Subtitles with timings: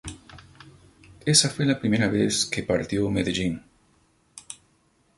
[1.27, 3.61] Esa fue la primera vez que partió a Medellín.